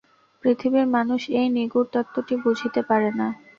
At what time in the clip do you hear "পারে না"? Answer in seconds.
2.89-3.27